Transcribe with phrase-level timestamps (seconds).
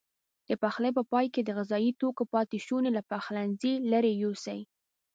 [0.47, 4.59] د پخلي په پای کې د غذايي توکو پاتې شونې له پخلنځي لیرې یوسئ.